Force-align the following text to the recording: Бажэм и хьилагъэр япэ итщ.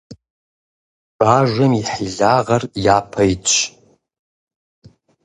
Бажэм 1.17 1.71
и 1.79 1.83
хьилагъэр 1.91 2.63
япэ 2.95 3.21
итщ. 3.33 3.55